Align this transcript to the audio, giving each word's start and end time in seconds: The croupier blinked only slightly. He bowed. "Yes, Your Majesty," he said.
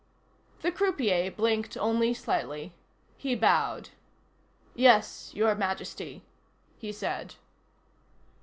The 0.63 0.71
croupier 0.71 1.29
blinked 1.29 1.77
only 1.77 2.15
slightly. 2.15 2.73
He 3.19 3.35
bowed. 3.35 3.89
"Yes, 4.73 5.31
Your 5.35 5.53
Majesty," 5.53 6.23
he 6.79 6.91
said. 6.91 7.35